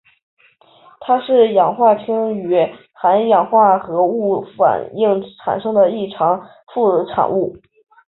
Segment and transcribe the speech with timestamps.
[0.99, 2.55] 它是氟化氯与
[2.91, 7.55] 含氧化合物反应产生的常见副产物。